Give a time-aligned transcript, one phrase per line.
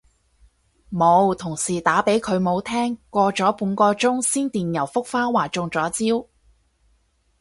[0.91, 6.27] 冇，同事打畀佢冇聽，過咗半個鐘先電郵覆返話中咗招